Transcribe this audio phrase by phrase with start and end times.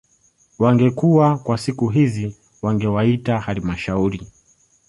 [0.59, 4.27] Wangekuwa kwa siku hizi wangewaita halmashauri